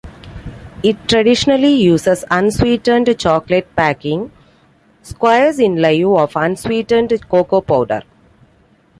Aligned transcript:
It 0.81 0.97
traditionally 1.07 1.75
uses 1.75 2.25
unsweetened 2.31 3.15
chocolate 3.19 3.67
baking 3.75 4.31
squares 5.03 5.59
in 5.59 5.75
lieu 5.79 6.17
of 6.17 6.35
unsweetened 6.35 7.11
cocoa 7.29 7.61
powder. 7.61 8.01